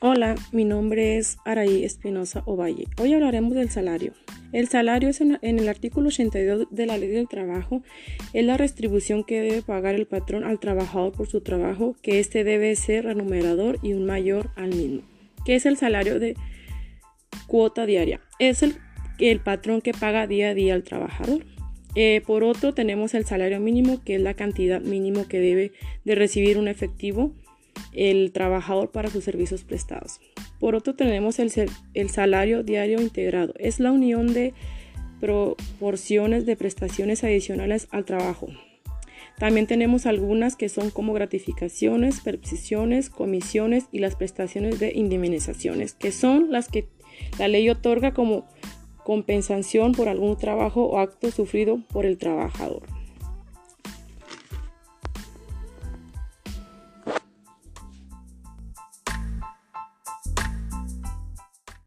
Hola, 0.00 0.36
mi 0.52 0.64
nombre 0.64 1.16
es 1.16 1.38
Araí 1.44 1.82
Espinosa 1.82 2.44
Ovalle. 2.46 2.86
Hoy 3.00 3.14
hablaremos 3.14 3.54
del 3.54 3.68
salario. 3.68 4.12
El 4.52 4.68
salario 4.68 5.08
es 5.08 5.20
en, 5.20 5.40
el 5.42 5.68
artículo 5.68 6.06
82 6.06 6.68
de 6.70 6.86
la 6.86 6.96
Ley 6.96 7.08
del 7.08 7.26
Trabajo, 7.26 7.82
es 8.32 8.44
la 8.44 8.56
retribución 8.56 9.24
que 9.24 9.40
debe 9.40 9.60
pagar 9.60 9.96
el 9.96 10.06
patrón 10.06 10.44
al 10.44 10.60
trabajador 10.60 11.10
por 11.10 11.26
su 11.26 11.40
trabajo, 11.40 11.96
que 12.00 12.20
éste 12.20 12.44
debe 12.44 12.76
ser 12.76 13.06
remunerador 13.06 13.80
y 13.82 13.94
un 13.94 14.06
mayor 14.06 14.50
al 14.54 14.68
mismo. 14.68 15.02
¿Qué 15.44 15.56
es 15.56 15.66
el 15.66 15.76
salario 15.76 16.20
de 16.20 16.36
cuota 17.48 17.84
diaria? 17.84 18.20
Es 18.38 18.62
el, 18.62 18.76
el 19.18 19.40
patrón 19.40 19.80
que 19.80 19.94
paga 19.94 20.28
día 20.28 20.50
a 20.50 20.54
día 20.54 20.74
al 20.74 20.84
trabajador. 20.84 21.44
Eh, 21.96 22.22
por 22.24 22.44
otro, 22.44 22.72
tenemos 22.72 23.14
el 23.14 23.24
salario 23.24 23.58
mínimo, 23.58 24.00
que 24.04 24.14
es 24.14 24.20
la 24.20 24.34
cantidad 24.34 24.80
mínimo 24.80 25.26
que 25.26 25.40
debe 25.40 25.72
de 26.04 26.14
recibir 26.14 26.56
un 26.56 26.68
efectivo 26.68 27.34
el 27.92 28.32
trabajador 28.32 28.90
para 28.90 29.10
sus 29.10 29.24
servicios 29.24 29.64
prestados. 29.64 30.20
Por 30.58 30.74
otro, 30.74 30.94
tenemos 30.94 31.38
el, 31.38 31.52
el 31.94 32.10
salario 32.10 32.62
diario 32.62 33.00
integrado. 33.00 33.54
Es 33.58 33.80
la 33.80 33.92
unión 33.92 34.32
de 34.32 34.54
proporciones 35.20 36.46
de 36.46 36.56
prestaciones 36.56 37.24
adicionales 37.24 37.88
al 37.90 38.04
trabajo. 38.04 38.48
También 39.38 39.66
tenemos 39.68 40.06
algunas 40.06 40.56
que 40.56 40.68
son 40.68 40.90
como 40.90 41.12
gratificaciones, 41.12 42.20
percepciones, 42.20 43.08
comisiones 43.08 43.84
y 43.92 44.00
las 44.00 44.16
prestaciones 44.16 44.80
de 44.80 44.92
indemnizaciones, 44.94 45.94
que 45.94 46.10
son 46.10 46.50
las 46.50 46.68
que 46.68 46.88
la 47.38 47.46
ley 47.46 47.70
otorga 47.70 48.12
como 48.12 48.46
compensación 49.04 49.92
por 49.92 50.08
algún 50.08 50.36
trabajo 50.36 50.84
o 50.84 50.98
acto 50.98 51.30
sufrido 51.30 51.80
por 51.88 52.04
el 52.04 52.18
trabajador. 52.18 52.97